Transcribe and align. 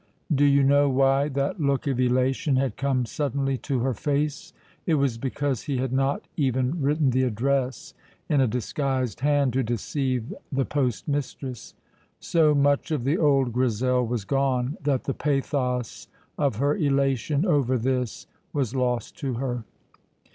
Do 0.33 0.45
you 0.45 0.63
know 0.63 0.89
why 0.89 1.27
that 1.29 1.61
look 1.61 1.85
of 1.85 1.99
elation 1.99 2.55
had 2.55 2.75
come 2.75 3.05
suddenly 3.05 3.55
to 3.59 3.81
her 3.81 3.93
face? 3.93 4.51
It 4.87 4.95
was 4.95 5.19
because 5.19 5.61
he 5.65 5.77
had 5.77 5.93
not 5.93 6.23
even 6.35 6.81
written 6.81 7.11
the 7.11 7.21
address 7.21 7.93
in 8.27 8.41
a 8.41 8.47
disguised 8.47 9.19
hand 9.19 9.53
to 9.53 9.61
deceive 9.61 10.33
the 10.51 10.65
postmistress. 10.65 11.75
So 12.19 12.55
much 12.55 12.89
of 12.89 13.03
the 13.03 13.19
old 13.19 13.53
Grizel 13.53 14.03
was 14.07 14.25
gone 14.25 14.75
that 14.81 15.03
the 15.03 15.13
pathos 15.13 16.07
of 16.35 16.55
her 16.55 16.75
elation 16.75 17.45
over 17.45 17.77
this 17.77 18.25
was 18.53 18.73
lost 18.73 19.19
to 19.19 19.35
her. 19.35 19.65